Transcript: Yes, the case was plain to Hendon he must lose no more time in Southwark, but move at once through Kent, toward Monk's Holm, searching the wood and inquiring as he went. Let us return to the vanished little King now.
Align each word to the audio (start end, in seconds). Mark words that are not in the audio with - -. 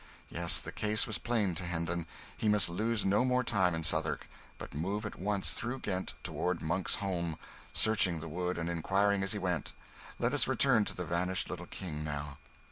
Yes, 0.31 0.59
the 0.61 0.71
case 0.71 1.05
was 1.05 1.19
plain 1.19 1.53
to 1.53 1.63
Hendon 1.63 2.07
he 2.35 2.49
must 2.49 2.69
lose 2.69 3.05
no 3.05 3.23
more 3.23 3.43
time 3.43 3.75
in 3.75 3.83
Southwark, 3.83 4.27
but 4.57 4.73
move 4.73 5.05
at 5.05 5.19
once 5.19 5.53
through 5.53 5.81
Kent, 5.81 6.15
toward 6.23 6.59
Monk's 6.59 6.95
Holm, 6.95 7.37
searching 7.71 8.19
the 8.19 8.27
wood 8.27 8.57
and 8.57 8.67
inquiring 8.67 9.21
as 9.21 9.33
he 9.33 9.37
went. 9.37 9.73
Let 10.17 10.33
us 10.33 10.47
return 10.47 10.85
to 10.85 10.95
the 10.95 11.05
vanished 11.05 11.51
little 11.51 11.67
King 11.67 12.03
now. 12.03 12.39